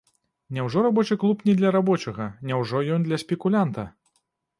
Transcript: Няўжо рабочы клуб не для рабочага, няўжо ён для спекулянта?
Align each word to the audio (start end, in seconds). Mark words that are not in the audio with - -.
Няўжо 0.57 0.79
рабочы 0.85 1.17
клуб 1.23 1.43
не 1.49 1.53
для 1.59 1.69
рабочага, 1.75 2.25
няўжо 2.53 2.81
ён 2.95 3.05
для 3.09 3.21
спекулянта? 3.25 3.85